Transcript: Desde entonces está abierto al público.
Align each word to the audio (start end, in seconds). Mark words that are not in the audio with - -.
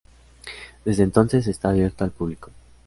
Desde 0.83 1.03
entonces 1.03 1.45
está 1.45 1.69
abierto 1.69 2.03
al 2.03 2.09
público. 2.09 2.49